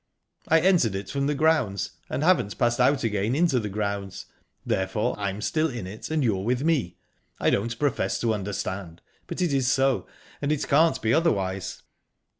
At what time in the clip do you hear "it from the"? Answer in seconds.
0.95-1.35